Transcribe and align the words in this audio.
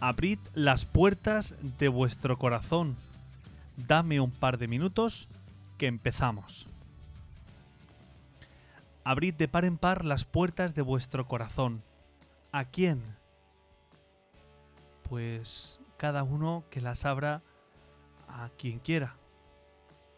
abrid 0.00 0.38
las 0.54 0.84
puertas 0.84 1.54
de 1.78 1.88
vuestro 1.88 2.38
corazón. 2.38 2.96
Dame 3.76 4.20
un 4.20 4.30
par 4.30 4.58
de 4.58 4.68
minutos 4.68 5.28
que 5.76 5.86
empezamos. 5.86 6.66
Abrid 9.04 9.34
de 9.34 9.48
par 9.48 9.64
en 9.64 9.78
par 9.78 10.04
las 10.04 10.24
puertas 10.24 10.74
de 10.74 10.82
vuestro 10.82 11.26
corazón. 11.26 11.82
¿A 12.52 12.64
quién? 12.64 13.02
Pues 15.08 15.80
cada 15.96 16.22
uno 16.22 16.64
que 16.70 16.80
las 16.80 17.04
abra 17.04 17.42
a 18.28 18.50
quien 18.58 18.78
quiera. 18.78 19.16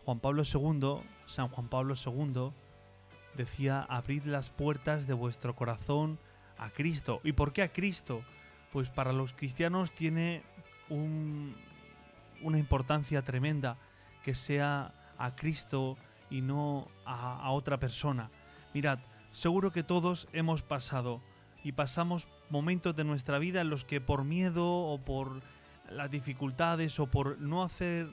Juan 0.05 0.19
Pablo 0.19 0.43
II, 0.43 1.03
San 1.27 1.49
Juan 1.49 1.69
Pablo 1.69 1.95
II, 1.95 2.53
decía, 3.37 3.83
abrid 3.89 4.25
las 4.25 4.51
puertas 4.51 5.07
de 5.07 5.15
vuestro 5.15 5.55
corazón 5.55 6.19
a 6.59 6.71
Cristo. 6.71 7.21
¿Y 7.23 7.33
por 7.33 7.53
qué 7.53 7.63
a 7.63 7.73
Cristo? 7.73 8.23
Pues 8.73 8.89
para 8.89 9.13
los 9.13 9.33
cristianos 9.33 9.93
tiene 9.93 10.43
una 10.89 12.59
importancia 12.59 13.23
tremenda 13.23 13.77
que 14.25 14.35
sea 14.35 14.93
a 15.19 15.37
Cristo 15.37 15.97
y 16.31 16.41
no 16.41 16.89
a, 17.05 17.41
a 17.45 17.51
otra 17.51 17.79
persona. 17.79 18.31
Mirad, 18.75 18.99
seguro 19.33 19.73
que 19.73 19.83
todos 19.83 20.29
hemos 20.33 20.63
pasado 20.63 21.21
y 21.63 21.73
pasamos 21.73 22.27
momentos 22.49 22.97
de 22.97 23.05
nuestra 23.05 23.39
vida 23.39 23.61
en 23.61 23.71
los 23.71 23.85
que 23.85 24.01
por 24.01 24.25
miedo 24.25 24.67
o 24.67 24.99
por 24.99 25.43
las 25.91 26.11
dificultades 26.11 26.99
o 27.01 27.07
por 27.07 27.41
no 27.41 27.63
hacer 27.63 28.09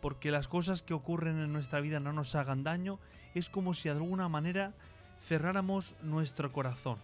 porque 0.00 0.30
las 0.30 0.46
cosas 0.46 0.82
que 0.82 0.94
ocurren 0.94 1.40
en 1.40 1.52
nuestra 1.52 1.80
vida 1.80 2.00
no 2.00 2.12
nos 2.12 2.34
hagan 2.34 2.62
daño, 2.62 2.98
es 3.34 3.48
como 3.48 3.74
si 3.74 3.88
de 3.88 3.96
alguna 3.96 4.28
manera 4.28 4.72
cerráramos 5.20 5.94
nuestro 6.02 6.52
corazón 6.52 6.98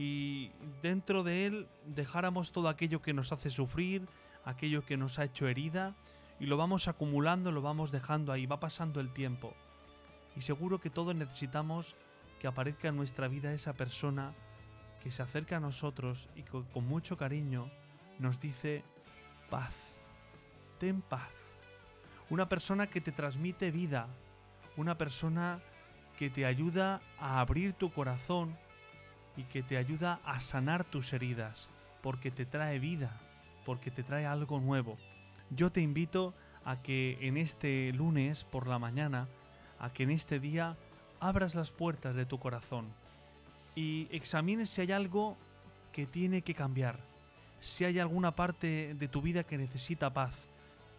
y 0.00 0.50
dentro 0.80 1.22
de 1.24 1.44
él 1.44 1.68
dejáramos 1.84 2.52
todo 2.52 2.70
aquello 2.70 3.02
que 3.02 3.12
nos 3.12 3.32
hace 3.32 3.50
sufrir, 3.50 4.08
aquello 4.46 4.82
que 4.82 4.96
nos 4.96 5.18
ha 5.18 5.24
hecho 5.24 5.46
herida, 5.46 5.94
y 6.38 6.46
lo 6.46 6.56
vamos 6.56 6.88
acumulando, 6.88 7.52
lo 7.52 7.60
vamos 7.60 7.92
dejando 7.92 8.32
ahí, 8.32 8.46
va 8.46 8.60
pasando 8.60 9.00
el 9.00 9.12
tiempo. 9.12 9.52
Y 10.34 10.40
seguro 10.40 10.80
que 10.80 10.88
todos 10.88 11.14
necesitamos 11.14 11.96
que 12.38 12.46
aparezca 12.46 12.88
en 12.88 12.96
nuestra 12.96 13.28
vida 13.28 13.52
esa 13.52 13.74
persona 13.74 14.32
que 15.02 15.10
se 15.10 15.22
acerca 15.22 15.58
a 15.58 15.60
nosotros 15.60 16.30
y 16.34 16.44
con, 16.44 16.64
con 16.64 16.86
mucho 16.86 17.18
cariño 17.18 17.70
nos 18.18 18.40
dice 18.40 18.82
paz, 19.50 19.94
ten 20.78 21.02
paz. 21.02 21.28
Una 22.30 22.48
persona 22.48 22.86
que 22.86 23.02
te 23.02 23.12
transmite 23.12 23.70
vida, 23.70 24.08
una 24.78 24.96
persona 24.96 25.60
que 26.16 26.30
te 26.30 26.46
ayuda 26.46 27.02
a 27.18 27.40
abrir 27.40 27.74
tu 27.74 27.92
corazón 27.92 28.56
y 29.40 29.44
que 29.44 29.62
te 29.62 29.78
ayuda 29.78 30.20
a 30.26 30.38
sanar 30.38 30.84
tus 30.84 31.14
heridas, 31.14 31.70
porque 32.02 32.30
te 32.30 32.44
trae 32.44 32.78
vida, 32.78 33.18
porque 33.64 33.90
te 33.90 34.02
trae 34.02 34.26
algo 34.26 34.60
nuevo. 34.60 34.98
Yo 35.48 35.72
te 35.72 35.80
invito 35.80 36.34
a 36.62 36.82
que 36.82 37.16
en 37.22 37.38
este 37.38 37.90
lunes 37.94 38.44
por 38.44 38.66
la 38.66 38.78
mañana, 38.78 39.28
a 39.78 39.90
que 39.94 40.02
en 40.02 40.10
este 40.10 40.40
día 40.40 40.76
abras 41.20 41.54
las 41.54 41.70
puertas 41.70 42.14
de 42.14 42.26
tu 42.26 42.38
corazón 42.38 42.88
y 43.74 44.08
examines 44.10 44.68
si 44.68 44.82
hay 44.82 44.92
algo 44.92 45.38
que 45.90 46.04
tiene 46.04 46.42
que 46.42 46.54
cambiar, 46.54 47.00
si 47.60 47.86
hay 47.86 47.98
alguna 47.98 48.36
parte 48.36 48.94
de 48.94 49.08
tu 49.08 49.22
vida 49.22 49.44
que 49.44 49.56
necesita 49.56 50.12
paz. 50.12 50.48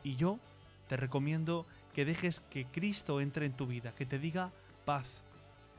Y 0.03 0.15
yo 0.15 0.39
te 0.87 0.97
recomiendo 0.97 1.67
que 1.93 2.05
dejes 2.05 2.39
que 2.49 2.65
Cristo 2.65 3.21
entre 3.21 3.45
en 3.45 3.53
tu 3.53 3.67
vida, 3.67 3.93
que 3.93 4.07
te 4.07 4.17
diga 4.17 4.51
paz, 4.83 5.23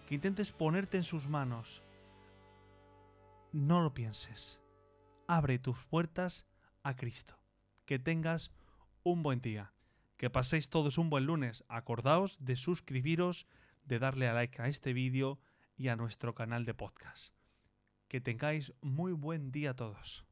que 0.07 0.15
intentes 0.15 0.53
ponerte 0.53 0.97
en 0.97 1.05
sus 1.05 1.27
manos. 1.27 1.83
No 3.53 3.83
lo 3.83 3.92
pienses. 3.92 4.62
Abre 5.27 5.58
tus 5.58 5.84
puertas 5.84 6.47
a 6.83 6.97
Cristo. 6.97 7.39
Que 7.84 7.98
tengas 7.98 8.50
un 9.03 9.22
buen 9.22 9.42
día. 9.42 9.75
Que 10.17 10.31
paséis 10.31 10.70
todos 10.70 10.96
un 10.96 11.11
buen 11.11 11.27
lunes. 11.27 11.62
Acordaos 11.68 12.39
de 12.41 12.57
suscribiros, 12.57 13.46
de 13.85 13.98
darle 13.98 14.27
a 14.27 14.33
like 14.33 14.62
a 14.62 14.68
este 14.68 14.95
vídeo 14.95 15.39
y 15.77 15.89
a 15.89 15.96
nuestro 15.96 16.35
canal 16.35 16.64
de 16.64 16.73
podcast. 16.73 17.35
Que 18.08 18.23
tengáis 18.23 18.73
muy 18.80 19.12
buen 19.12 19.52
día 19.52 19.77
todos. 19.77 20.24